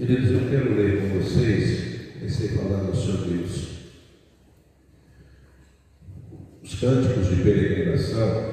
[0.00, 3.68] Queridos, eu quero ler com vocês, comecei falando sobre os,
[6.64, 8.50] os cânticos de peregrinação.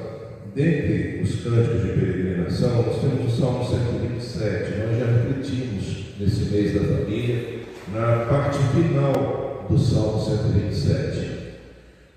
[0.54, 4.78] Dentre os cânticos de peregrinação, nós temos o Salmo 127.
[4.78, 7.60] Nós já refletimos nesse mês da família,
[7.94, 11.30] na parte final do Salmo 127.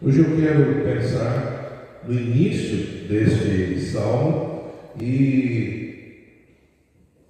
[0.02, 5.81] Hoje eu quero pensar no início deste salmo e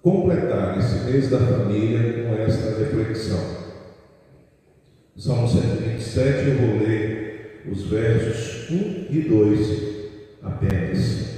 [0.02, 3.62] completar esse mês da família com esta reflexão.
[5.16, 9.82] Salmo 127, eu vou ler os versos 1 e 2
[10.42, 11.32] apenas.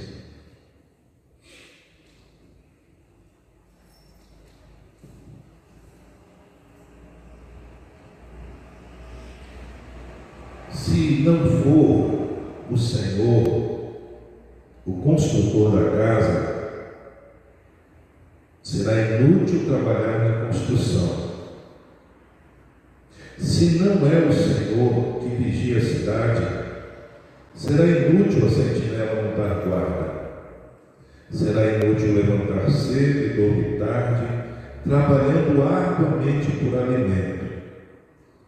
[10.70, 13.98] Se não for o Senhor,
[14.86, 16.54] o construtor da casa,
[19.24, 21.24] inútil trabalhar na construção.
[23.38, 26.46] Se não é o Senhor que vigia a cidade,
[27.54, 30.14] será inútil a sentinela montar guarda.
[31.30, 34.26] Será inútil levantar cedo e dormir tarde,
[34.84, 37.44] trabalhando arduamente por alimento.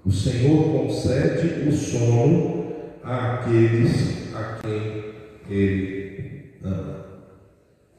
[0.04, 2.66] O Senhor concede o sono
[3.02, 5.14] àqueles a quem
[5.50, 7.06] Ele ama.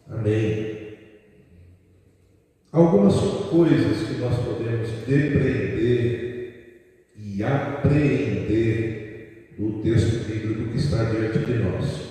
[0.10, 0.67] Amém.
[2.78, 3.16] Algumas
[3.50, 6.84] coisas que nós podemos depreender
[7.18, 8.76] e apreender
[9.58, 12.08] do texto bíblico que está diante de nós.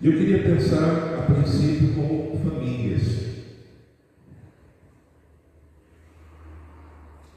[0.00, 3.02] E eu queria pensar, a princípio, como famílias.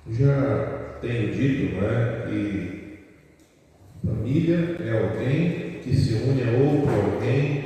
[0.09, 2.99] Já tenho dito não é, que
[4.01, 7.65] família é alguém que se une a outro alguém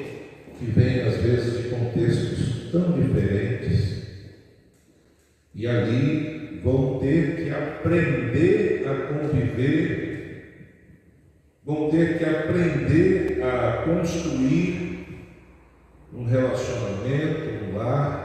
[0.57, 4.02] que vem, às vezes, de contextos tão diferentes
[5.55, 10.03] e ali vão ter que aprender a conviver,
[11.65, 15.07] vão ter que aprender a construir
[16.13, 18.23] um relacionamento, um lar.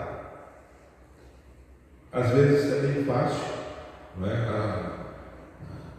[2.12, 3.54] Às vezes é bem fácil,
[4.18, 4.98] não é?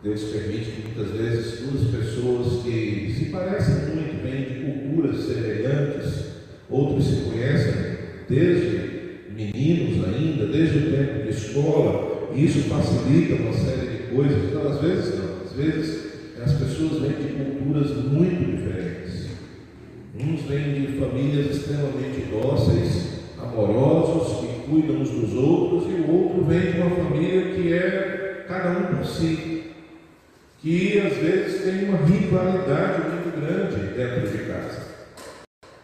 [0.01, 6.25] Deus permite que muitas vezes duas pessoas que se parecem muito, vêm de culturas semelhantes,
[6.69, 7.97] outros se conhecem
[8.29, 8.89] desde
[9.29, 14.43] meninos ainda, desde o tempo de escola, e isso facilita uma série de coisas.
[14.49, 16.09] Então, às vezes não, às vezes
[16.41, 19.29] as pessoas vêm de culturas muito diferentes.
[20.15, 26.43] Uns vêm de famílias extremamente dóceis, amorosos, que cuidam uns dos outros, e o outro
[26.45, 29.63] vem de uma família que é cada um por si,
[30.61, 34.89] que às vezes tem uma rivalidade muito grande dentro de casa.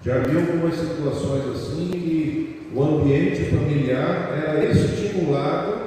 [0.03, 5.84] Já vi algumas situações assim que o ambiente familiar era estimulado,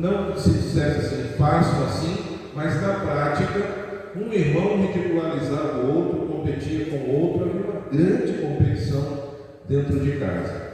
[0.00, 2.16] não se dissesse assim, fácil assim,
[2.54, 8.32] mas na prática, um irmão ridicularizava o outro, competia com o outro, havia uma grande
[8.38, 9.36] competição
[9.68, 10.70] dentro de casa.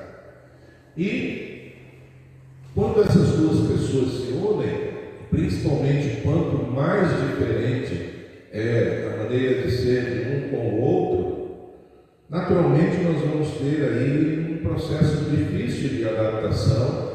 [0.97, 1.73] E
[2.75, 4.91] quando essas duas pessoas se unem,
[5.31, 8.15] principalmente quanto mais diferente
[8.53, 11.47] é a maneira de ser de um com o outro,
[12.31, 14.37] naturalmente nós vamos ter aí
[14.77, 17.06] processo difícil de adaptação.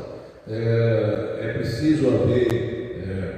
[0.47, 2.47] É, é preciso haver
[3.07, 3.34] é,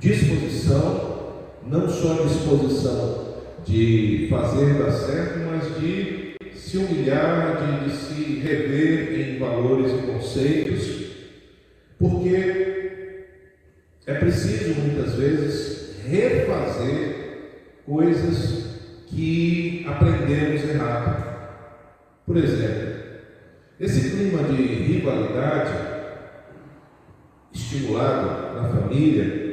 [0.00, 3.34] disposição, não só disposição
[3.66, 10.06] de fazer dar certo, mas de se humilhar, de, de se rever em valores e
[10.06, 11.08] conceitos,
[11.98, 13.26] porque
[14.06, 17.18] é preciso muitas vezes refazer
[17.84, 18.68] coisas
[19.06, 21.28] que aprendemos errado.
[22.24, 22.97] Por exemplo,
[23.80, 25.72] esse clima de rivalidade
[27.52, 29.48] estimulado na família,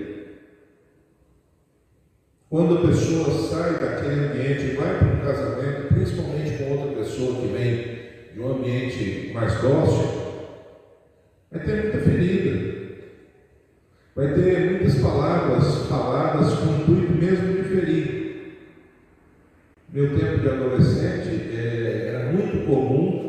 [2.50, 7.40] quando a pessoa sai daquele ambiente e vai para um casamento, principalmente com outra pessoa
[7.40, 7.96] que vem
[8.34, 10.09] de um ambiente mais dócil,
[11.52, 12.76] vai ter muita ferida,
[14.16, 18.26] vai ter muitas palavras faladas com o intuito mesmo de ferir.
[19.90, 23.25] Meu tempo de adolescente é, era muito comum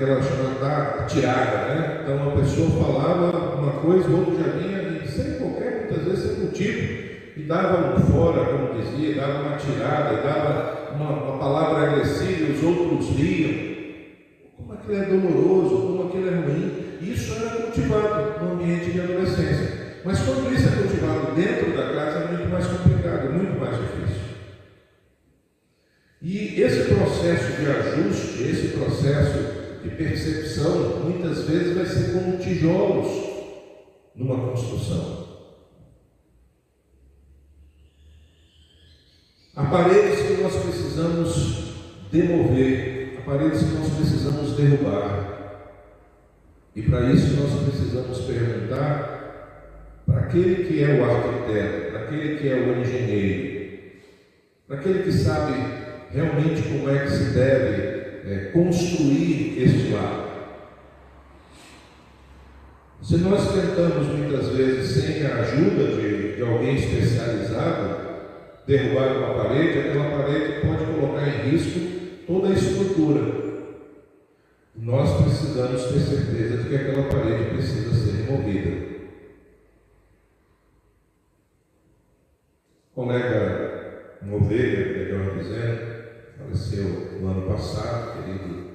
[0.00, 2.00] aquela chamada tirada, né?
[2.02, 6.44] Então uma pessoa falava uma coisa, o outro já vinha, sem qualquer, muitas vezes sem
[6.46, 12.50] motivo, e dava um fora, como dizia, dava uma tirada, dava uma, uma palavra agressiva,
[12.50, 13.70] os outros riam.
[14.56, 16.80] Como aquilo é doloroso, como aquilo é ruim.
[17.02, 19.98] Isso era cultivado no ambiente de adolescência.
[20.04, 24.30] Mas quando isso é cultivado dentro da casa, é muito mais complicado, muito mais difícil.
[26.22, 33.30] E esse processo de ajuste, esse processo de percepção, muitas vezes vai ser como tijolos
[34.14, 35.20] numa construção.
[39.70, 41.74] Paredes que nós precisamos
[42.10, 45.30] demover, paredes que nós precisamos derrubar.
[46.74, 52.48] E para isso nós precisamos perguntar para aquele que é o arquiteto, para aquele que
[52.48, 53.92] é o engenheiro,
[54.66, 55.52] para aquele que sabe
[56.10, 60.30] realmente como é que se deve é, construir este lar.
[63.02, 68.10] Se nós tentamos muitas vezes, sem a ajuda de, de alguém especializado,
[68.66, 71.80] derrubar uma parede, aquela parede pode colocar em risco
[72.26, 73.50] toda a estrutura.
[74.76, 78.90] Nós precisamos ter certeza de que aquela parede precisa ser removida.
[82.94, 85.99] Colega Moveira, melhor dizendo,
[86.40, 88.70] faleceu no ano passado, querido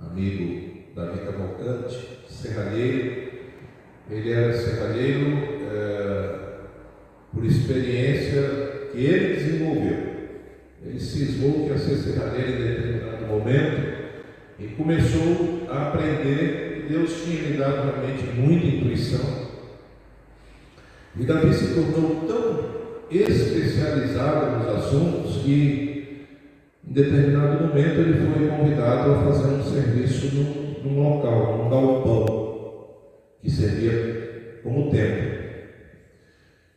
[0.00, 3.26] amigo Davi Cavalcante, serralheiro.
[4.10, 5.36] Ele era serralheiro
[5.70, 6.38] é,
[7.32, 10.06] por experiência que ele desenvolveu.
[10.84, 13.96] Ele cismou que ia ser serralheiro em determinado momento
[14.58, 16.86] e começou a aprender.
[16.88, 19.46] Deus tinha lhe dado realmente muita intuição.
[21.18, 22.76] E Davi se tornou tão
[23.10, 25.85] especializado nos assuntos que
[26.88, 32.88] em determinado momento ele foi convidado a fazer um serviço num, num local, num galpão,
[33.42, 35.36] que servia como templo.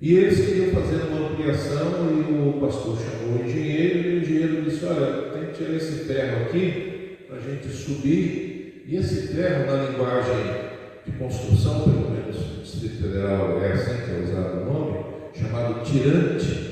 [0.01, 4.61] E eles queriam fazer uma ampliação e o pastor chamou o engenheiro e o engenheiro
[4.63, 8.85] disse, olha, tem que tirar esse ferro aqui para a gente subir.
[8.87, 10.69] E esse ferro, na linguagem
[11.05, 15.83] de construção, pelo menos no Distrito Federal é assim que é usado o nome, chamado
[15.83, 16.69] tirante,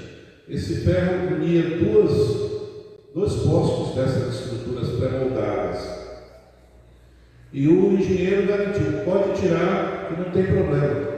[0.50, 2.47] esse ferro unia duas
[3.18, 5.98] dois postos dessas estruturas pré-moldadas.
[7.52, 11.18] E o engenheiro garantiu, pode tirar que não tem problema.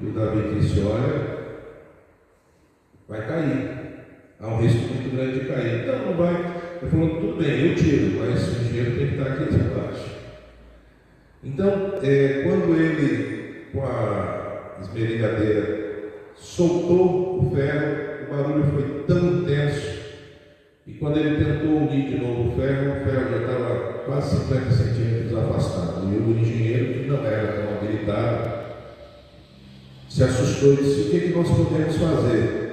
[0.00, 1.38] E o Davi disse, olha,
[3.08, 3.78] vai cair.
[4.38, 5.80] Há um risco muito grande de cair.
[5.80, 6.34] Então não vai.
[6.82, 10.18] Ele falou, tudo bem, eu tiro, mas o engenheiro tem que estar aqui embaixo.
[11.42, 19.97] Então, é, quando ele, com a esmerilhadeira, soltou o ferro, o barulho foi tão intenso
[20.88, 24.70] e quando ele tentou unir de novo o ferro, o ferro já estava quase 50
[24.70, 26.08] centímetros afastado.
[26.10, 28.58] E o engenheiro, que não era tão habilitado,
[30.08, 32.68] se assustou e disse: O que, que nós podemos fazer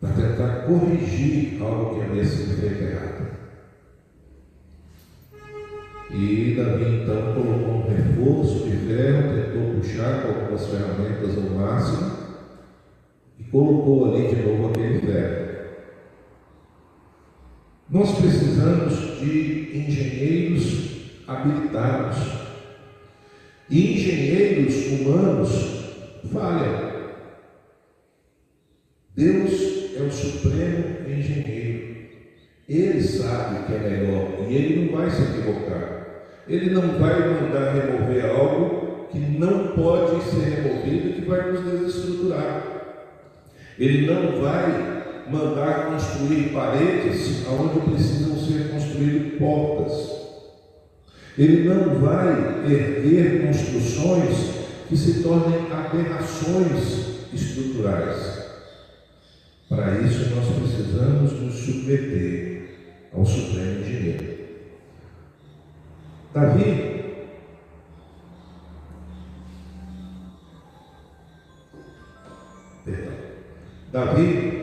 [0.00, 3.24] para tentar corrigir algo que havia sido feito errado?
[6.10, 12.12] E Davi então colocou um reforço de ferro, tentou puxar com algumas ferramentas ao máximo
[13.38, 15.53] e colocou ali de novo aquele ferro.
[17.94, 22.16] Nós precisamos de engenheiros habilitados.
[23.70, 25.50] E engenheiros humanos
[26.32, 26.92] falham.
[29.14, 29.52] Deus
[29.96, 32.08] é o supremo engenheiro.
[32.68, 36.06] Ele sabe o que é melhor e ele não vai se equivocar.
[36.48, 41.62] Ele não vai mandar remover algo que não pode ser removido e que vai nos
[41.62, 42.60] desestruturar.
[43.78, 44.93] Ele não vai
[45.30, 50.14] mandar construir paredes onde precisam ser construídas portas.
[51.36, 54.54] Ele não vai erguer construções
[54.88, 58.44] que se tornem aberrações estruturais.
[59.68, 62.78] Para isso, nós precisamos nos submeter
[63.12, 63.74] ao Supremo.
[66.34, 66.94] Davi
[72.84, 73.14] Perdão.
[73.92, 74.53] Davi ele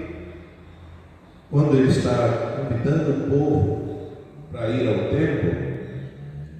[2.71, 4.11] convidando o povo
[4.51, 5.51] para ir ao templo,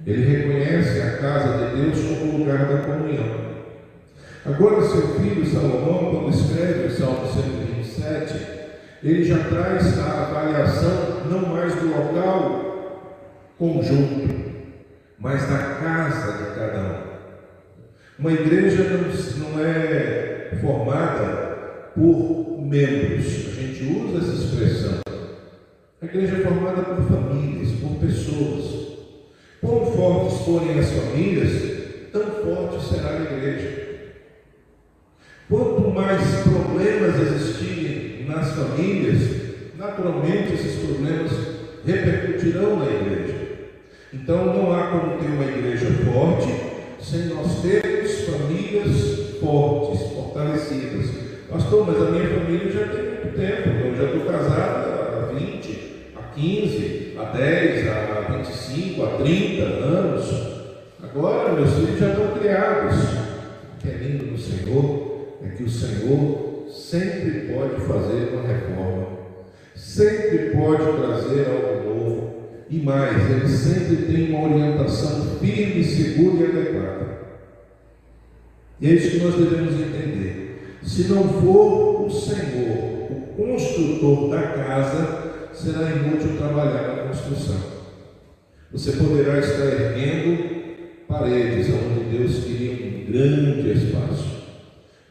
[0.06, 3.52] ele reconhece a casa de Deus como lugar da comunhão.
[4.44, 8.46] Agora, seu filho Salomão, quando escreve o Salmo 127,
[9.02, 12.62] ele já traz a avaliação não mais do local
[13.58, 14.52] conjunto,
[15.18, 17.12] mas da casa de cada um.
[18.18, 18.84] Uma igreja
[19.38, 23.48] não é formada por membros.
[23.48, 25.01] A gente usa essa expressão.
[26.14, 28.82] Igreja é formada por famílias, por pessoas.
[29.62, 33.82] Quão fortes forem as famílias, tão forte será a igreja.
[35.48, 39.22] Quanto mais problemas existirem nas famílias,
[39.78, 41.30] naturalmente esses problemas
[41.86, 43.34] repercutirão na igreja.
[44.12, 46.48] Então não há como ter uma igreja forte
[47.00, 53.68] sem nós termos famílias fortes, fortalecidas, Pastor, mas a minha família já tem muito tempo.
[53.68, 55.91] Eu já estou casado há 20, há
[56.34, 60.52] 15, há 10, há 25, há 30 anos.
[61.02, 62.96] Agora meus filhos já estão criados.
[62.96, 69.06] O que é lindo no Senhor é que o Senhor sempre pode fazer uma reforma,
[69.74, 72.32] sempre pode trazer algo novo,
[72.70, 77.18] e mais, ele sempre tem uma orientação firme, segura e adequada.
[78.80, 80.78] E é isso que nós devemos entender.
[80.82, 85.21] Se não for o Senhor, o construtor da casa,
[85.62, 87.56] será inútil trabalhar na construção.
[88.72, 94.42] Você poderá estar erguendo paredes onde Deus queria um grande espaço.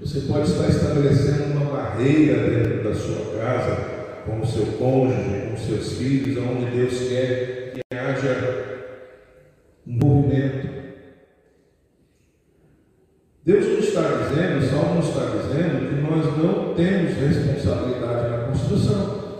[0.02, 3.76] Você pode estar estabelecendo uma barreira dentro da sua casa,
[4.26, 8.92] com o seu cônjuge, com os seus filhos, onde Deus quer que haja
[9.86, 10.70] movimento.
[13.46, 18.48] Deus nos está dizendo, o Salmo nos está dizendo que nós não temos responsabilidade na
[18.48, 19.31] construção.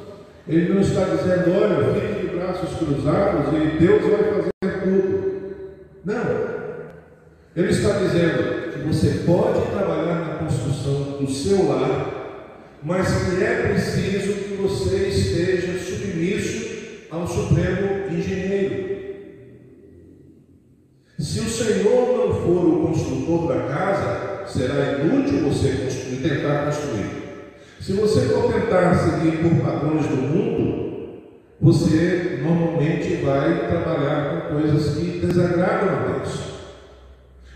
[0.48, 5.32] Ele não está dizendo, olha, fique de braços cruzados e Deus vai fazer tudo.
[6.04, 6.52] Não.
[7.56, 12.22] Ele está dizendo que você pode trabalhar na construção do seu lar
[12.84, 18.92] mas que é preciso que você esteja submisso ao Supremo Engenheiro.
[21.20, 27.31] Se o Senhor não for o construtor da casa, será inútil você construir, tentar construir.
[27.82, 31.20] Se você for tentar seguir por padrões do mundo,
[31.60, 36.62] você normalmente vai trabalhar com coisas que desagradam a Deus.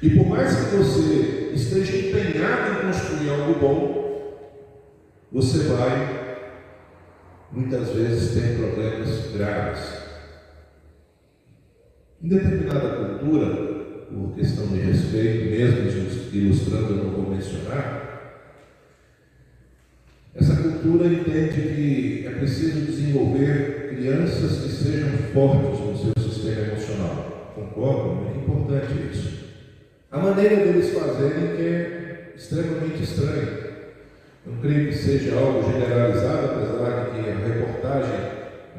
[0.01, 4.49] E por mais que você esteja empenhado em construir algo bom,
[5.31, 6.47] você vai
[7.51, 10.05] muitas vezes ter problemas graves.
[12.19, 13.45] Em determinada cultura,
[14.11, 18.04] por questão de respeito, mesmo ilustrando, eu não vou mencionar,
[20.85, 27.53] cultura entende que é preciso desenvolver crianças que sejam fortes no seu sistema emocional.
[27.55, 28.15] Concordo?
[28.15, 29.45] Muito importante isso.
[30.11, 33.65] A maneira deles fazerem é extremamente estranha.
[34.45, 38.19] Não creio que seja algo generalizado, apesar de que a reportagem,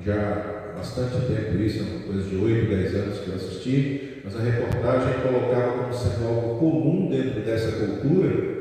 [0.04, 4.22] já há bastante tempo, isso é uma coisa de 8, 10 anos que eu assisti,
[4.25, 8.56] mas a reportagem colocava como sendo algo comum dentro dessa cultura.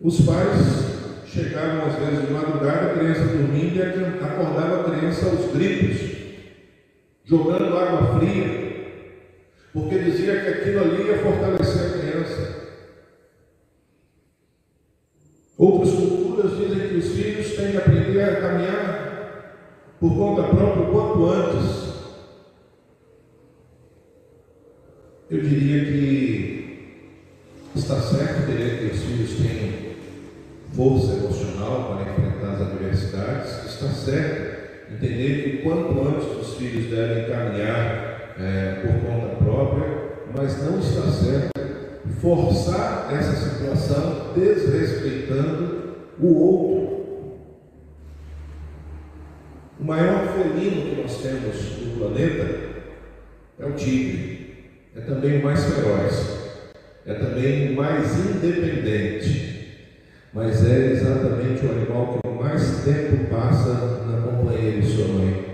[0.00, 0.93] Os pais
[1.34, 6.16] chegavam às vezes de madrugada, a criança dormindo e acordava a criança aos gritos,
[7.24, 9.24] jogando água fria,
[9.72, 12.64] porque dizia que aquilo ali ia fortalecer a criança.
[15.58, 20.92] Outras culturas dizem que os filhos têm que aprender a caminhar por conta própria o
[20.92, 21.84] quanto antes.
[25.30, 27.04] Eu diria que
[27.74, 29.83] está certo querer que os filhos tenham
[30.74, 34.54] força emocional para enfrentar as adversidades, está certo
[34.92, 39.86] entender que quanto antes os filhos devem caminhar é, por conta própria,
[40.36, 41.54] mas não está certo
[42.20, 46.84] forçar essa situação desrespeitando o outro.
[49.78, 52.64] O maior felino que nós temos no planeta
[53.58, 56.38] é o tigre, é também o mais feroz,
[57.06, 59.53] é também o mais independente,
[60.34, 65.44] mas é exatamente o animal que mais tempo passa na companhia de sua mãe.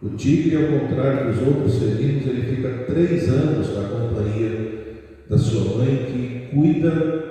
[0.00, 4.94] O tigre, ao contrário dos outros felinos, ele fica três anos na companhia
[5.28, 7.30] da sua mãe que cuida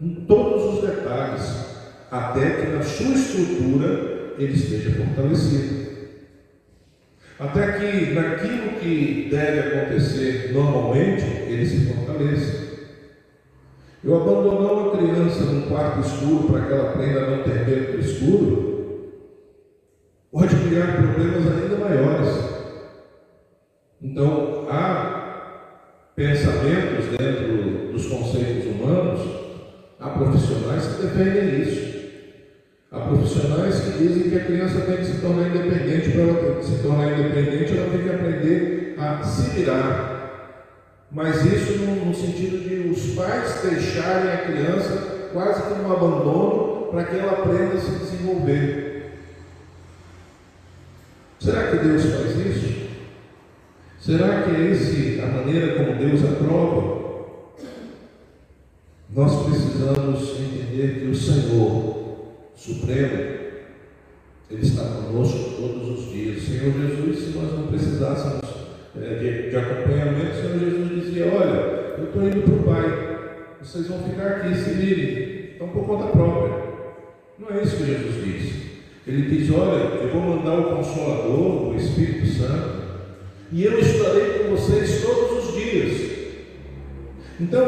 [0.00, 1.66] em todos os detalhes,
[2.10, 5.88] até que na sua estrutura ele esteja fortalecido.
[7.40, 12.67] Até que naquilo que deve acontecer normalmente, ele se fortaleça.
[14.04, 17.92] Eu abandonar uma criança num quarto escuro para que ela aprenda a não ter medo
[17.92, 18.68] do escuro,
[20.30, 22.48] pode criar problemas ainda maiores.
[24.00, 29.20] Então, há pensamentos dentro dos conceitos humanos,
[29.98, 31.88] há profissionais que defendem isso.
[32.92, 36.82] Há profissionais que dizem que a criança tem que se tornar independente, para ela se
[36.82, 40.17] tornar independente, ela tem que aprender a se virar.
[41.10, 46.88] Mas isso no, no sentido de os pais deixarem a criança quase que no abandono
[46.90, 49.12] para que ela aprenda a se desenvolver.
[51.40, 52.88] Será que Deus faz isso?
[54.00, 56.98] Será que é esse a maneira como Deus aprova?
[59.10, 61.98] Nós precisamos entender que o Senhor
[62.54, 63.38] Supremo,
[64.50, 66.42] Ele está conosco todos os dias.
[66.42, 68.47] Senhor Jesus, se nós não precisássemos
[68.98, 73.18] de, de acompanhamento, o Senhor Jesus dizia, olha, eu estou indo para o Pai,
[73.62, 76.68] vocês vão ficar aqui, se virem, estão por conta própria.
[77.38, 78.68] Não é isso que Jesus diz.
[79.06, 82.78] Ele diz, olha, eu vou mandar o Consolador, o Espírito Santo,
[83.50, 86.18] e eu estarei com vocês todos os dias.
[87.40, 87.64] Então,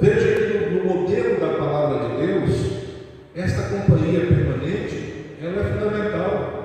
[0.00, 2.72] veja que no, no modelo da palavra de Deus,
[3.34, 6.62] esta companhia permanente, ela é fundamental.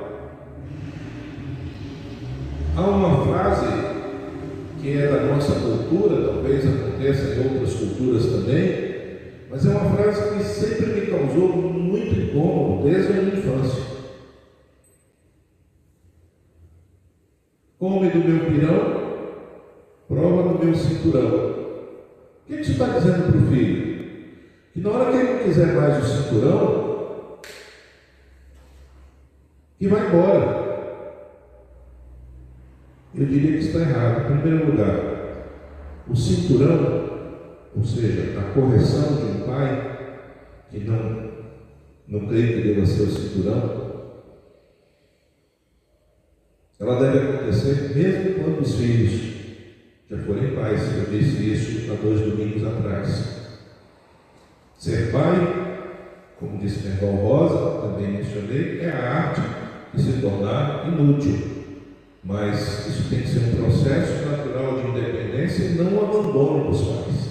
[2.76, 3.87] Há uma frase
[4.80, 8.88] que é da nossa cultura, talvez aconteça em outras culturas também,
[9.50, 13.84] mas é uma frase que sempre me causou muito incômodo desde a minha infância.
[17.80, 19.08] Come do meu pirão,
[20.08, 21.58] prova do meu cinturão.
[22.44, 23.98] O que, você está dizendo para o filho?
[24.74, 27.40] Que na hora que ele não quiser mais o cinturão,
[29.78, 30.57] que vai embora.
[33.18, 34.32] Eu diria que está errado.
[34.32, 35.18] Em primeiro lugar,
[36.08, 37.32] o cinturão,
[37.76, 39.98] ou seja, a correção de um pai
[40.70, 41.32] que não,
[42.08, 43.88] não crê que deva ser o cinturão,
[46.80, 49.36] ela deve acontecer mesmo quando os filhos
[50.08, 50.96] já forem pais.
[50.96, 53.36] Eu disse isso há dois domingos atrás.
[54.78, 55.90] Ser pai,
[56.40, 59.42] como disse irmão Rosa, também mencionei, é a arte
[59.96, 61.57] de se tornar inútil.
[62.28, 67.30] Mas isso tem que ser um processo natural de independência e não abandono dos pais.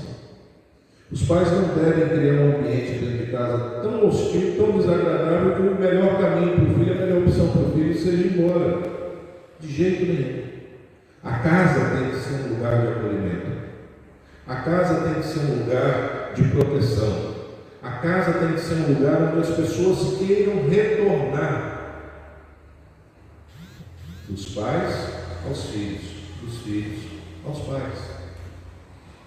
[1.13, 5.61] Os pais não devem criar um ambiente dentro de casa tão hostil, tão desagradável, que
[5.61, 8.97] o melhor caminho para o filho, a melhor opção para o filho seja ir embora.
[9.61, 10.43] De jeito nenhum.
[11.23, 13.47] A casa tem que ser um lugar de acolhimento.
[14.47, 17.35] A casa tem que ser um lugar de proteção.
[17.83, 21.76] A casa tem que ser um lugar onde as pessoas queiram retornar
[24.29, 24.95] dos pais
[25.47, 26.03] aos filhos,
[26.43, 27.01] dos filhos
[27.47, 28.17] aos pais.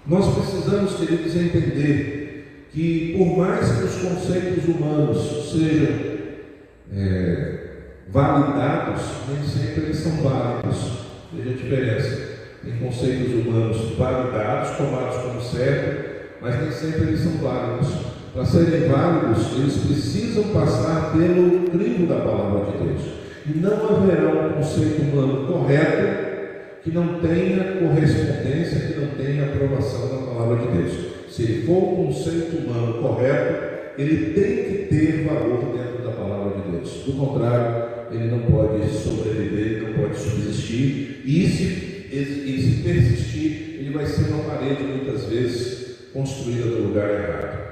[0.06, 6.10] Nós precisamos, queridos, entender que, por mais que os conceitos humanos sejam
[6.94, 7.60] é,
[8.10, 11.00] validados, nem sempre eles são válidos.
[11.34, 12.29] Veja a diferença.
[12.63, 17.88] Tem conceitos humanos validados, tomados como certo, mas nem sempre eles são válidos.
[18.34, 23.19] Para serem válidos, eles precisam passar pelo crivo da palavra de Deus.
[23.45, 26.29] Não haverá um conceito humano correto
[26.83, 30.93] que não tenha correspondência, que não tenha aprovação da palavra de Deus.
[31.29, 36.61] Se ele for um conceito humano correto, ele tem que ter valor dentro da palavra
[36.61, 37.03] de Deus.
[37.05, 43.91] Do contrário, ele não pode sobreviver, não pode subsistir, e se, e se persistir, ele
[43.93, 47.69] vai ser uma parede muitas vezes construída no lugar errado.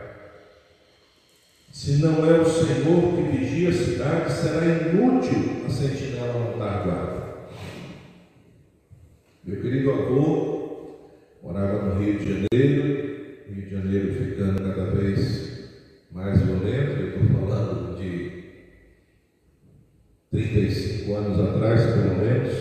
[1.77, 6.83] Se não é o Senhor que vigia a cidade, será inútil a sentinela não estar
[6.83, 7.27] guarda.
[9.45, 10.97] Meu querido avô
[11.43, 15.69] morava no Rio de Janeiro, Rio de Janeiro ficando cada vez
[16.11, 18.43] mais violento, eu estou falando de
[20.31, 22.53] 35 anos atrás, pelo menos,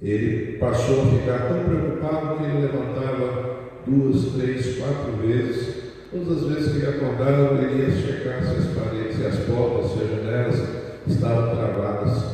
[0.00, 5.73] ele passou a ficar tão preocupado que ele levantava duas, três, quatro vezes.
[6.14, 9.90] Todas as vezes que ele acordava, ele ia checar se as paredes, se as portas,
[9.90, 10.68] se as janelas
[11.08, 12.24] estavam travadas.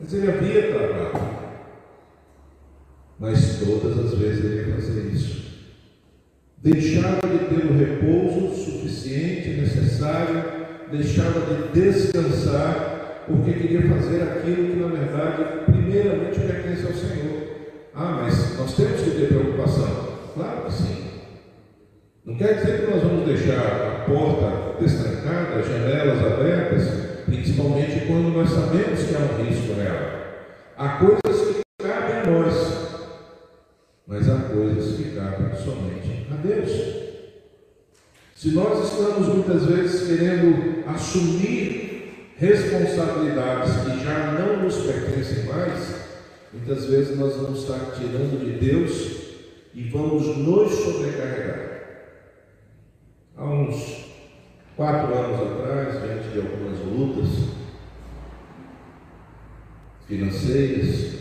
[0.00, 1.34] Mas ele havia travado.
[3.20, 5.44] Mas todas as vezes ele ia fazer isso.
[6.60, 10.42] Deixava de ter o repouso suficiente, necessário
[10.90, 17.44] deixava de descansar porque queria fazer aquilo que na verdade primeiramente pertence ao Senhor.
[17.94, 19.73] Ah, mas nós temos que ter preocupação.
[22.34, 26.88] Não quer dizer que nós vamos deixar a porta destrancada, as janelas abertas,
[27.26, 30.34] principalmente quando nós sabemos que há um risco nela.
[30.76, 32.88] Há coisas que cabem a nós,
[34.08, 36.70] mas há coisas que cabem somente a Deus.
[38.34, 45.94] Se nós estamos muitas vezes querendo assumir responsabilidades que já não nos pertencem mais,
[46.52, 49.22] muitas vezes nós vamos estar tirando de Deus
[49.72, 51.63] e vamos nos sobrecarregar.
[53.36, 54.04] Há uns
[54.76, 57.48] quatro anos atrás, diante de algumas lutas
[60.06, 61.14] financeiras,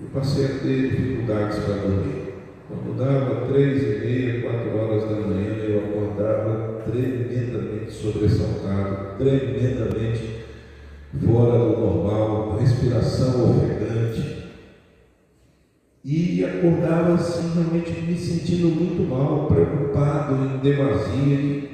[0.00, 2.34] eu passei a ter dificuldades para dormir.
[2.68, 10.44] Quando dava três e meia, quatro horas da manhã, eu acordava tremendamente sobressaltado, tremendamente
[11.24, 14.35] fora do normal, respiração ofegante.
[16.08, 21.68] E acordava assim, realmente me sentindo muito mal, preocupado em demasia.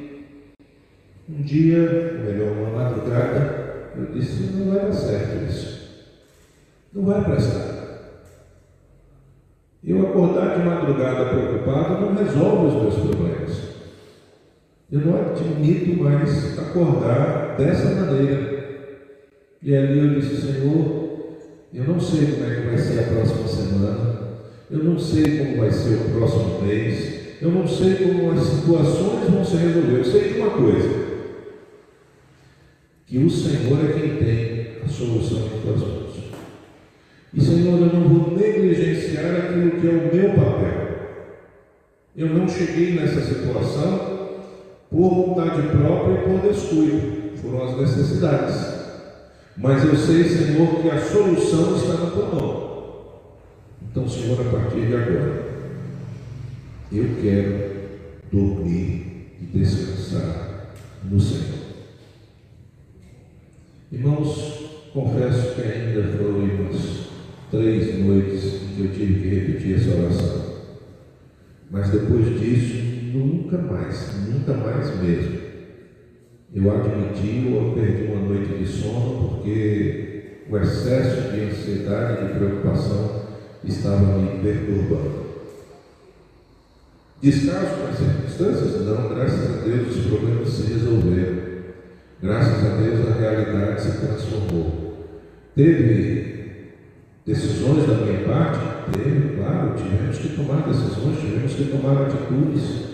[1.29, 6.07] Um dia, ou melhor, uma madrugada, eu disse: não vai dar certo isso.
[6.95, 7.73] Não vai prestar.
[9.85, 13.62] Eu acordar de madrugada preocupado não resolve os meus problemas.
[14.90, 18.88] Eu não admito mais acordar dessa maneira.
[19.62, 21.03] E ali eu disse, Senhor,
[21.75, 24.22] eu não sei como é que vai ser a próxima semana,
[24.73, 27.37] Eu não sei como vai ser o próximo mês.
[27.43, 29.99] Eu não sei como as situações vão se resolver.
[29.99, 30.89] Eu sei de uma coisa:
[33.07, 36.13] que o Senhor é quem tem a solução em tuas mãos.
[37.35, 40.83] E Senhor, eu não vou negligenciar aquilo que é o meu papel.
[42.17, 44.31] Eu não cheguei nessa situação
[44.91, 47.37] por vontade própria e por descuido.
[47.37, 48.73] Foram as necessidades.
[49.55, 52.62] Mas eu sei, Senhor, que a solução está na tua mão.
[53.90, 55.53] Então, Senhor, a partir de agora,
[56.90, 57.73] eu quero
[58.31, 61.62] dormir e descansar no Senhor.
[63.90, 67.09] Irmãos, confesso que ainda foram umas
[67.51, 70.53] três noites que eu tive que repetir essa oração.
[71.71, 72.83] Mas depois disso,
[73.14, 75.42] nunca mais, nunca mais mesmo.
[76.55, 82.35] Eu admiti ou perdi uma noite de sono porque o excesso de ansiedade e de
[82.35, 83.22] preocupação
[83.64, 85.22] estava me perturbando.
[87.22, 88.85] Descaso com as circunstâncias?
[88.85, 91.42] Não, graças a Deus os problemas se resolveram.
[92.20, 94.92] Graças a Deus a realidade se transformou.
[95.55, 96.72] Teve
[97.25, 98.72] decisões da minha parte?
[98.92, 102.92] Teve, claro, tivemos que tomar decisões, tivemos que tomar atitudes.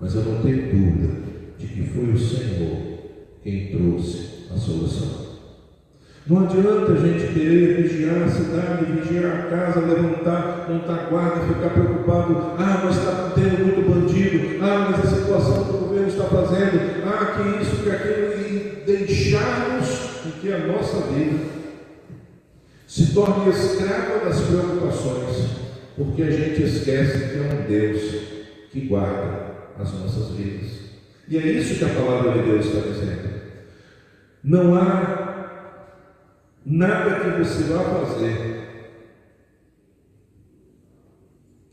[0.00, 1.14] Mas eu não tenho dúvida
[1.58, 2.78] de que foi o Senhor
[3.42, 5.19] quem trouxe a solução.
[6.26, 11.70] Não adianta a gente querer vigiar a cidade, vigiar a casa, levantar, montar guarda, ficar
[11.70, 12.54] preocupado.
[12.58, 14.62] Ah, mas está tendo muito bandido.
[14.62, 17.02] Ah, mas a situação que o governo está fazendo.
[17.06, 18.30] Ah, que isso, que aquilo.
[18.40, 21.50] E deixarmos que a nossa vida
[22.86, 25.46] se torne escrava das preocupações,
[25.96, 28.00] porque a gente esquece que é um Deus
[28.72, 30.70] que guarda as nossas vidas.
[31.28, 33.30] E é isso que a palavra de Deus está dizendo.
[34.42, 35.29] Não há
[36.64, 38.60] nada que você vá fazer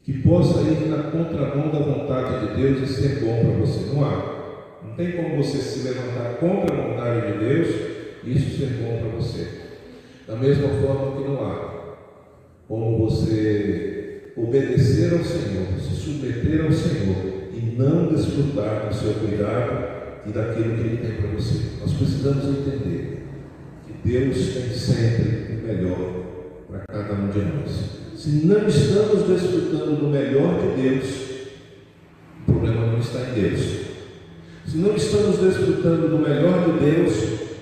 [0.03, 3.93] que possa ir na contramão da vontade de Deus e ser bom para você.
[3.93, 4.37] Não há.
[4.81, 7.67] Não tem como você se levantar contra a vontade de Deus
[8.23, 9.47] e isso ser bom para você.
[10.25, 11.77] Da mesma forma que não há
[12.69, 20.23] como você obedecer ao Senhor, se submeter ao Senhor e não desfrutar do seu cuidado
[20.25, 21.79] e daquilo que Ele tem para você.
[21.81, 23.26] Nós precisamos entender
[24.03, 26.27] Deus tem sempre o melhor
[26.69, 27.97] para cada um de nós.
[28.15, 31.05] Se não estamos desfrutando do melhor de Deus,
[32.47, 33.61] o problema não está em Deus.
[34.65, 37.13] Se não estamos desfrutando do melhor de Deus,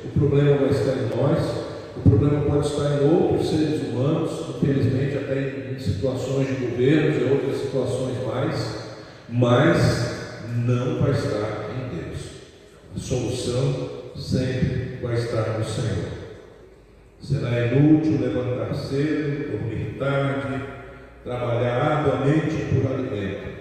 [0.06, 1.66] o problema vai estar em nós.
[1.98, 7.32] O problema pode estar em outros seres humanos, infelizmente até em situações de governos e
[7.32, 8.86] outras situações mais,
[9.30, 9.78] mas
[10.66, 12.22] não vai estar em Deus.
[12.96, 16.25] A solução sempre vai estar no Senhor.
[17.26, 20.64] Será inútil levantar cedo, dormir tarde,
[21.24, 23.56] trabalhar arduamente por alimento.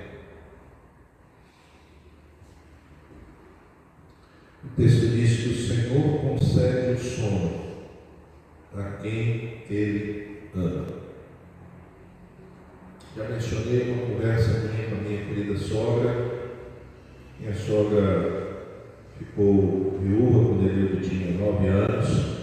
[4.65, 7.65] O texto diz que o Senhor concede o sono
[8.77, 10.85] a quem Ele ama.
[13.17, 16.35] Já mencionei uma conversa minha com a minha querida sogra.
[17.41, 18.75] Minha sogra
[19.19, 22.35] ficou viúva quando ele tinha nove anos.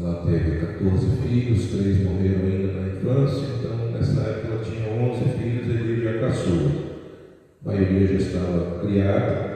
[0.00, 1.16] Ela teve 14
[1.48, 6.20] filhos, três morreram ainda na infância, então nessa época ela tinha 11 filhos ele a
[6.20, 6.88] caçula.
[7.64, 9.48] A maioria já estava criada.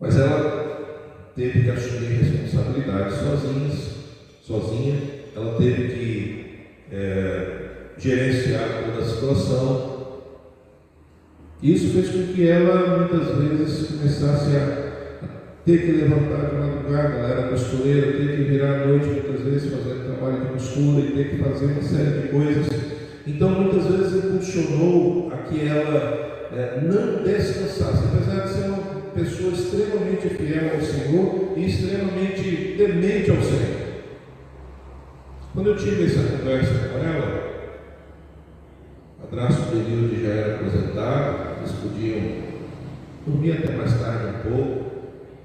[0.00, 3.96] Mas ela teve que assumir responsabilidades sozinhas,
[4.42, 4.94] sozinha.
[5.34, 6.44] Ela teve que
[6.90, 7.46] é,
[7.98, 9.92] gerenciar toda a situação.
[11.62, 14.82] Isso fez com que ela muitas vezes começasse a
[15.64, 19.21] ter que levantar de madrugada, ela era costureira, ter que virar à noite
[20.72, 22.66] costura e ter que fazer uma série de coisas.
[23.26, 29.52] Então muitas vezes impulsionou a que ela é, não descansasse, apesar de ser uma pessoa
[29.52, 33.82] extremamente fiel ao Senhor e extremamente temente ao Senhor.
[35.52, 37.52] Quando eu tive essa conversa com ela,
[39.22, 42.42] a padrasto de já era aposentado, eles podiam
[43.26, 44.92] dormir até mais tarde um pouco.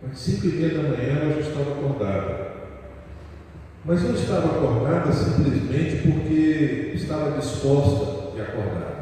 [0.09, 2.56] Às cinco e meia da manhã ela já estava acordada.
[3.87, 8.97] Mas não estava acordada simplesmente porque estava disposta de acordar.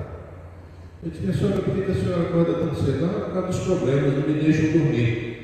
[1.04, 3.02] Eu disse, senhora, por que a senhora acorda tão cedo?
[3.02, 5.36] Não, por causa dos problemas, não me deixam dormir.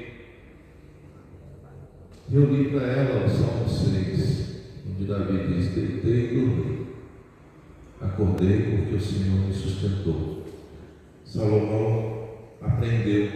[2.32, 6.88] Eu li para ela o Salmo 6, onde Davi diz, deitei e dormi.
[8.00, 10.44] Acordei porque o Senhor me sustentou.
[11.26, 12.30] Salomão
[12.62, 13.28] aprendeu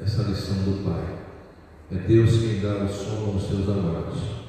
[0.00, 1.18] essa lição do Pai.
[1.92, 4.39] É Deus quem dá o sono aos seus amados.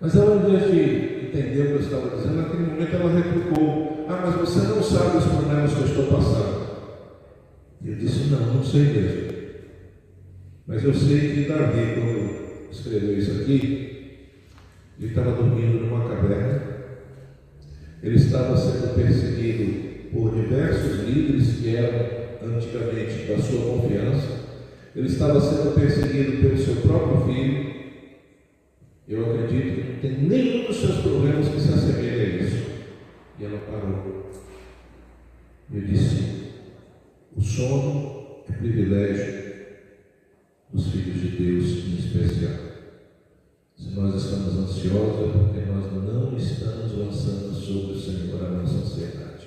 [0.00, 4.06] Mas ela, ao invés de entender o que eu estava dizendo, naquele momento ela replicou:
[4.08, 6.66] Ah, mas você não sabe os problemas que eu estou passando.
[7.82, 9.36] E eu disse: Não, não sei mesmo.
[10.66, 13.86] Mas eu sei que Davi, quando escreveu isso aqui,
[14.98, 16.62] ele estava dormindo numa caverna,
[18.02, 24.46] ele estava sendo perseguido por diversos líderes que eram antigamente da sua confiança,
[24.94, 27.75] ele estava sendo perseguido pelo seu próprio filho.
[29.08, 32.66] Eu acredito que não tem nenhum dos seus problemas que se assemelhe a isso.
[33.38, 34.30] E ela parou.
[35.72, 36.52] Eu disse:
[37.36, 39.46] o sono é privilégio
[40.72, 42.66] dos filhos de Deus em especial.
[43.76, 48.74] Se nós estamos ansiosos é porque nós não estamos lançando sobre o Senhor a nossa
[48.78, 49.46] ansiedade.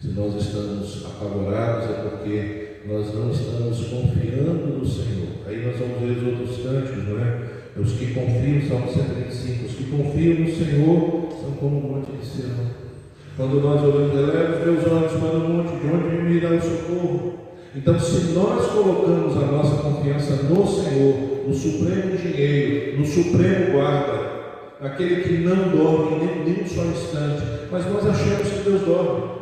[0.00, 5.46] Se nós estamos apavorados é porque nós não estamos confiando no Senhor.
[5.46, 7.61] Aí nós vamos ver os outros cantos, não é?
[7.76, 12.26] Os que confiam, Salmo 125, os que confiam no Senhor são como o monte de
[12.26, 12.82] Sião.
[13.34, 16.60] Quando nós olhamos, eleva os meus olhos para o monte, de onde me irá o
[16.60, 17.34] socorro?
[17.74, 24.32] Então, se nós colocamos a nossa confiança no Senhor, no Supremo Engenheiro, no Supremo Guarda,
[24.82, 29.32] aquele que não dorme nem, nem um só instante, mas nós achamos que Deus dorme.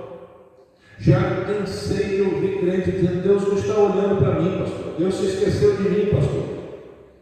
[1.01, 4.95] Já cansei de ouvir crente dizendo: Deus não está olhando para mim, pastor.
[4.99, 6.60] Deus se esqueceu de mim, pastor.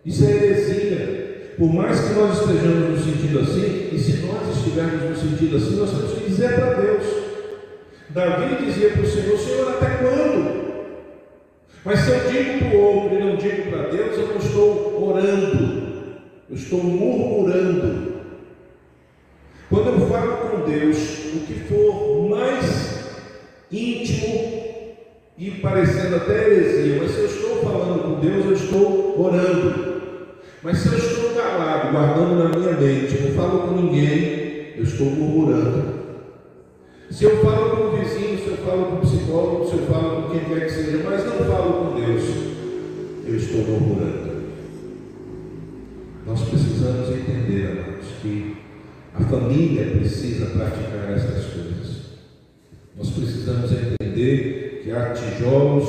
[0.08, 1.54] Isso é heresia.
[1.58, 5.76] Por mais que nós estejamos no sentido assim, e se nós estivermos no sentido assim,
[5.76, 7.04] nós temos que dizer para Deus.
[8.08, 10.68] Davi dizia para o Senhor: Senhor, até quando?
[11.84, 15.10] Mas se eu digo para o outro e não digo para Deus, eu não estou
[15.10, 15.82] orando,
[16.48, 18.14] eu estou murmurando.
[19.68, 20.96] Quando eu falo com Deus,
[21.34, 23.10] o que for mais
[23.70, 24.48] íntimo
[25.36, 29.87] e parecendo até heresia, mas se eu estou falando com Deus, eu estou orando.
[30.68, 35.06] Mas se eu estou calado, guardando na minha mente, não falo com ninguém, eu estou
[35.06, 35.94] murmurando.
[37.10, 40.24] Se eu falo com o vizinho, se eu falo com o psicólogo, se eu falo
[40.24, 42.22] com quem quer que seja, mas não falo com Deus,
[43.26, 44.42] eu estou murmurando.
[46.26, 48.56] Nós precisamos entender, amados, que
[49.14, 51.96] a família precisa praticar essas coisas.
[52.94, 55.88] Nós precisamos entender que há tijolos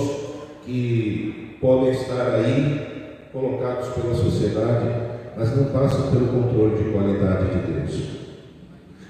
[0.65, 2.88] que podem estar aí
[3.31, 4.89] colocados pela sociedade,
[5.37, 8.03] mas não passam pelo controle de qualidade de Deus.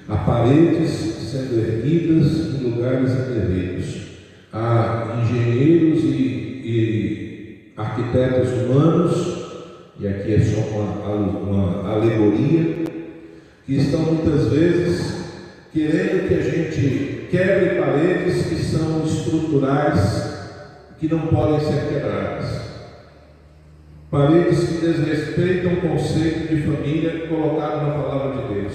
[0.08, 4.10] Há paredes sendo erguidas em lugares indevidos.
[4.52, 9.40] Há engenheiros e, e arquitetos humanos,
[10.00, 12.86] e aqui é só uma, uma alegoria,
[13.66, 15.20] que estão muitas vezes
[15.72, 20.40] querendo que a gente quebre paredes que são estruturais,
[21.00, 22.69] que não podem ser quebradas.
[24.12, 28.74] Paredes que desrespeitam o conceito de família colocado na palavra de Deus.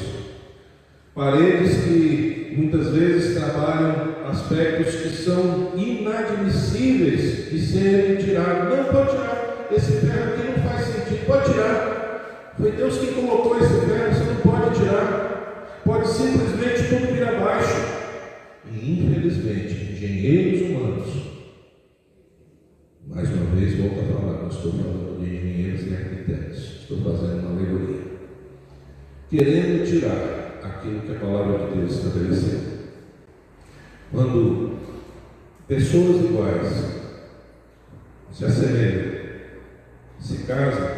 [1.12, 8.76] Paredes que muitas vezes trabalham aspectos que são inadmissíveis de serem tirados.
[8.76, 9.66] Não pode tirar.
[9.72, 11.26] Esse ferro aqui não faz sentido.
[11.26, 12.52] Pode tirar.
[12.56, 15.80] Foi Deus que colocou esse ferro, você não pode tirar.
[15.84, 17.74] Pode simplesmente tudo vir abaixo.
[18.72, 21.08] E infelizmente, engenheiros humanos,
[23.06, 27.40] mais uma vez volto a falar, não estou falando de engenheiros e arquitetos, estou fazendo
[27.40, 28.02] uma alegoria,
[29.30, 32.60] querendo tirar aquilo que a palavra de Deus estabeleceu.
[34.12, 34.78] Quando
[35.66, 36.84] pessoas iguais
[38.30, 39.14] se assemelham,
[40.20, 40.90] se casam,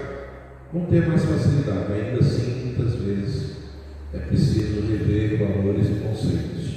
[0.72, 3.56] vão ter mais facilidade, ainda assim, muitas vezes,
[4.12, 6.76] é preciso rever valores e conceitos.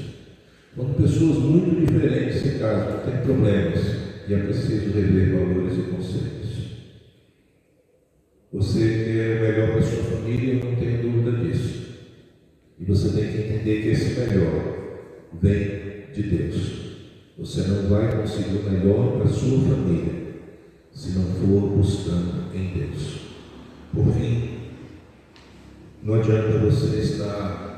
[0.76, 3.80] Quando pessoas muito diferentes se casam, tem problemas
[4.28, 6.40] e é preciso rever valores e conceitos.
[8.52, 11.90] Você quer o melhor para sua família, não tenho dúvida disso.
[12.80, 14.76] E você tem que entender que esse melhor
[15.42, 16.80] vem de Deus.
[17.38, 20.20] Você não vai conseguir o melhor para sua família
[20.92, 23.20] se não for buscando em Deus.
[23.94, 24.60] Por fim,
[26.04, 27.70] não adianta você estar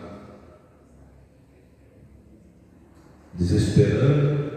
[3.34, 4.52] desesperando,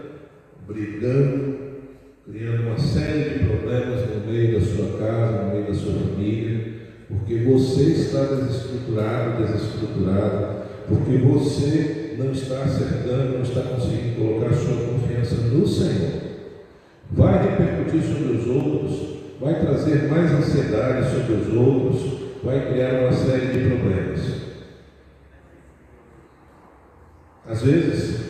[0.67, 1.57] brigando,
[2.25, 6.73] criando uma série de problemas no meio da sua casa, no sua família,
[7.07, 10.55] porque você está desestruturado, desestruturado,
[10.87, 16.25] porque você não está acertando, não está conseguindo colocar sua confiança no Senhor.
[17.11, 22.01] Vai repercutir sobre os outros, vai trazer mais ansiedade sobre os outros,
[22.43, 24.21] vai criar uma série de problemas.
[27.47, 28.25] Às vezes,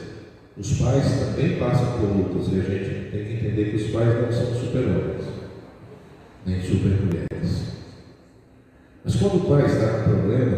[0.57, 4.21] os pais também passam por lutas e a gente tem que entender que os pais
[4.21, 5.25] não são super-homens,
[6.45, 7.75] nem super-mulheres.
[9.03, 10.57] Mas quando o pai está com problema,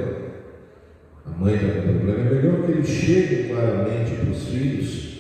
[1.26, 5.17] a mãe está com problema, é melhor que eles cheguem claramente para os filhos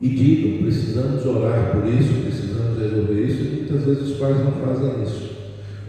[0.00, 4.52] e digam: precisamos orar por isso, precisamos resolver isso, e muitas vezes os pais não
[4.52, 5.38] fazem isso.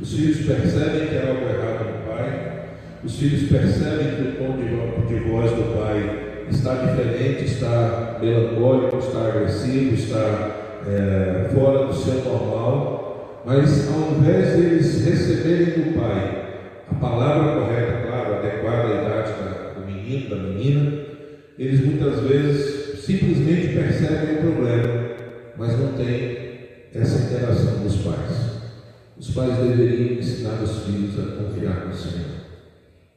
[0.02, 2.70] Os filhos percebem que há algo errado no pai,
[3.04, 4.58] os filhos percebem que o tom
[5.08, 12.24] de voz do pai está diferente, está melancólico, está agressivo, está é, fora do seu
[12.24, 12.99] normal,
[13.46, 16.40] mas ao invés de eles receberem do pai
[16.90, 19.34] a palavra correta, claro, adequada à idade
[19.76, 21.06] do menino, da menina,
[21.58, 25.10] eles muitas vezes simplesmente percebem o problema,
[25.58, 26.38] mas não têm
[26.94, 28.50] essa interação dos pais.
[29.18, 32.40] Os pais deveriam ensinar os filhos a confiar no Senhor.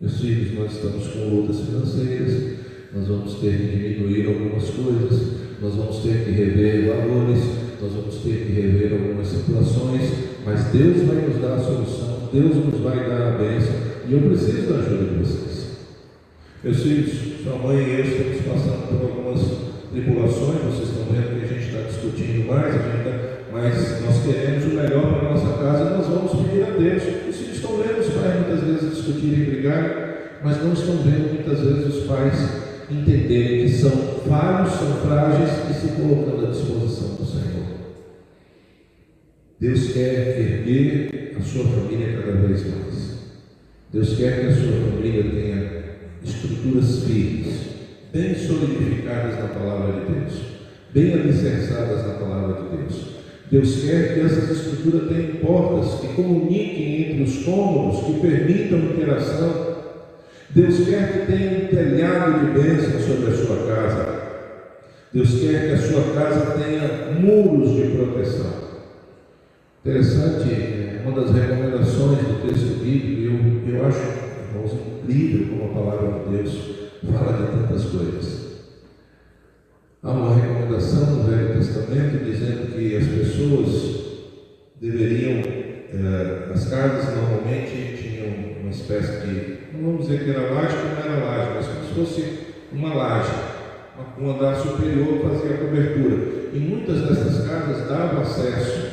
[0.00, 2.58] Meus filhos, nós estamos com lutas financeiras,
[2.92, 8.14] nós vamos ter que diminuir algumas coisas, nós vamos ter que rever valores, nós vamos
[8.18, 10.12] ter que rever algumas situações,
[10.46, 13.74] mas Deus vai nos dar a solução, Deus nos vai dar a bênção,
[14.08, 15.66] e eu preciso da ajuda de vocês.
[16.62, 19.40] Meus filhos, sua mãe e eu estamos passando por algumas
[19.90, 24.76] tribulações, vocês estão vendo que a gente está discutindo mais, tá, mas nós queremos o
[24.76, 27.02] melhor para a nossa casa nós vamos pedir a Deus.
[27.28, 31.34] Os filhos estão vendo os pais muitas vezes discutirem e brigar, mas não estão vendo
[31.34, 33.90] muitas vezes os pais entenderem que são
[34.28, 37.31] falhos, são frágeis e se colocando à disposição do Senhor.
[39.62, 43.12] Deus quer erguer a sua família cada vez mais.
[43.92, 45.82] Deus quer que a sua família tenha
[46.24, 47.60] estruturas firmes,
[48.12, 50.42] bem solidificadas na palavra de Deus,
[50.92, 53.06] bem alicerçadas na palavra de Deus.
[53.52, 59.76] Deus quer que essas estruturas tenham portas que comuniquem entre os cômodos, que permitam interação
[60.50, 64.22] Deus quer que tenha um telhado de bênção sobre a sua casa.
[65.14, 68.61] Deus quer que a sua casa tenha muros de proteção.
[69.84, 75.74] Interessante, é, uma das recomendações do texto bíblico, eu, eu acho, irmãos, incrível como a
[75.74, 76.52] palavra de Deus
[77.02, 78.42] fala de tantas coisas.
[80.04, 84.30] Há uma recomendação no Velho Testamento dizendo que as pessoas
[84.80, 90.76] deveriam, eh, as casas normalmente tinham uma espécie de não vamos dizer que era laje,
[90.76, 92.38] que não era laje, mas como se fosse
[92.70, 93.32] uma laje.
[94.16, 96.50] Um andar superior fazia a cobertura.
[96.52, 98.91] E muitas dessas casas davam acesso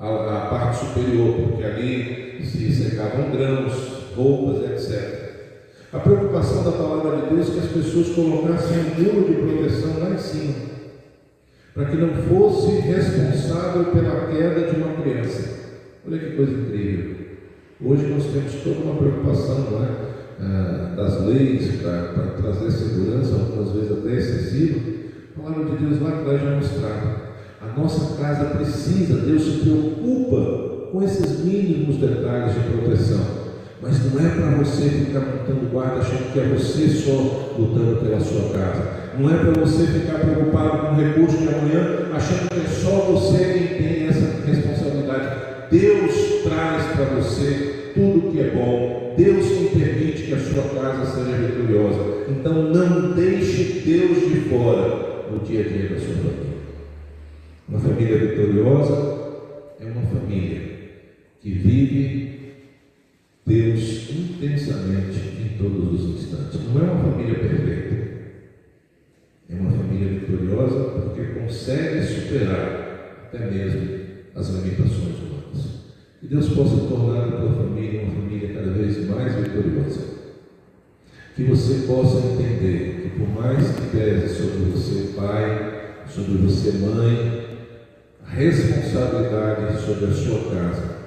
[0.00, 3.74] à, à parte superior, porque ali se secavam grãos,
[4.16, 5.20] roupas, etc.
[5.92, 9.98] A preocupação da palavra de Deus é que as pessoas colocassem um muro de proteção
[9.98, 10.54] lá em cima,
[11.74, 15.60] para que não fosse responsável pela queda de uma criança.
[16.06, 17.16] Olha que coisa incrível.
[17.84, 19.88] Hoje nós temos toda uma preocupação não é?
[20.42, 24.80] Ah, das leis para trazer segurança, algumas vezes até excessiva.
[25.36, 27.29] A palavra de Deus lá atrás já mostrava.
[27.62, 33.20] A nossa casa precisa, Deus se preocupa com esses mínimos detalhes de proteção.
[33.82, 38.18] Mas não é para você ficar montando guarda achando que é você só lutando pela
[38.18, 38.82] sua casa.
[39.18, 43.12] Não é para você ficar preocupado com o recurso de amanhã, achando que é só
[43.12, 45.68] você quem tem essa responsabilidade.
[45.70, 49.14] Deus traz para você tudo que é bom.
[49.18, 52.24] Deus que permite que a sua casa seja vitoriosa.
[52.26, 56.59] Então não deixe Deus de fora no dia a dia da sua família.
[57.70, 58.94] Uma família vitoriosa
[59.78, 60.60] é uma família
[61.40, 62.40] que vive
[63.46, 66.60] Deus intensamente em todos os instantes.
[66.66, 68.10] Não é uma família perfeita.
[69.48, 74.00] É uma família vitoriosa porque consegue superar até mesmo
[74.34, 75.94] as limitações humanas.
[76.20, 80.00] Que Deus possa tornar a tua família uma família cada vez mais vitoriosa.
[81.36, 87.39] Que você possa entender que por mais que pese sobre você pai, sobre você mãe,
[88.30, 91.00] responsabilidade sobre a sua casa,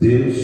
[0.00, 0.36] Deus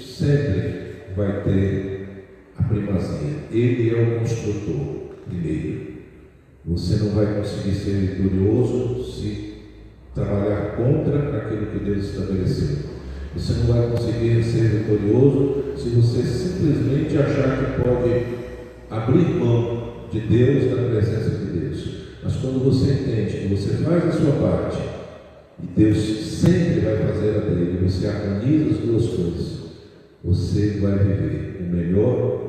[0.00, 3.44] sempre vai ter a primazia.
[3.50, 5.90] Ele é o construtor primeiro.
[6.64, 9.54] Você não vai conseguir ser vitorioso se
[10.14, 12.90] trabalhar contra aquilo que Deus estabeleceu.
[13.34, 18.26] Você não vai conseguir ser vitorioso se você simplesmente achar que pode
[18.90, 21.99] abrir mão de Deus, da presença de Deus.
[22.22, 24.78] Mas quando você entende que você faz a sua parte
[25.62, 29.60] e Deus sempre vai fazer a dele, você harmoniza as duas coisas,
[30.22, 32.40] você vai viver o melhor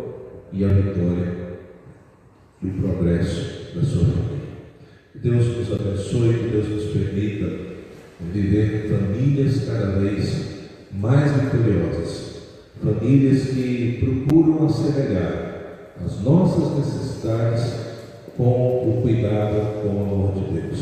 [0.51, 1.41] e a vitória
[2.61, 4.41] e o progresso da sua família.
[5.13, 7.71] Que Deus nos abençoe, que Deus nos permita
[8.33, 10.51] viver famílias cada vez
[10.91, 12.41] mais vitoriosas,
[12.83, 17.90] famílias que procuram assemelhar as nossas necessidades
[18.37, 20.81] com o cuidado, com o amor de Deus.